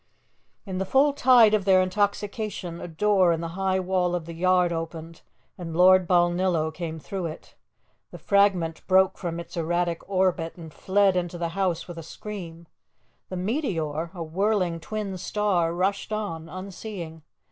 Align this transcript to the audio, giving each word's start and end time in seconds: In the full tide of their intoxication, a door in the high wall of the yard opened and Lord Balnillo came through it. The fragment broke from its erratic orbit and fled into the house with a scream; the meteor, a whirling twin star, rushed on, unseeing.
In 0.65 0.79
the 0.79 0.85
full 0.85 1.13
tide 1.13 1.53
of 1.53 1.63
their 1.63 1.79
intoxication, 1.79 2.81
a 2.81 2.87
door 2.87 3.31
in 3.31 3.39
the 3.39 3.49
high 3.49 3.79
wall 3.79 4.15
of 4.15 4.25
the 4.25 4.33
yard 4.33 4.73
opened 4.73 5.21
and 5.59 5.77
Lord 5.77 6.07
Balnillo 6.07 6.73
came 6.73 6.97
through 6.97 7.27
it. 7.27 7.53
The 8.09 8.17
fragment 8.17 8.81
broke 8.87 9.19
from 9.19 9.39
its 9.39 9.55
erratic 9.55 10.01
orbit 10.09 10.55
and 10.55 10.73
fled 10.73 11.15
into 11.15 11.37
the 11.37 11.49
house 11.49 11.87
with 11.87 11.99
a 11.99 12.01
scream; 12.01 12.65
the 13.29 13.37
meteor, 13.37 14.09
a 14.15 14.23
whirling 14.23 14.79
twin 14.79 15.19
star, 15.19 15.71
rushed 15.71 16.11
on, 16.11 16.49
unseeing. 16.49 17.21